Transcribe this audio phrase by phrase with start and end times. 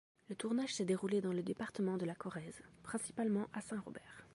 [0.29, 4.25] Le tournage s'est déroulé dans le département de la Corrèze, principalement à Saint Robert.